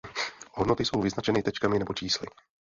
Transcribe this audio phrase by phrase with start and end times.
[0.51, 2.27] Hodnoty jsou vyznačeny tečkami nebo čísly.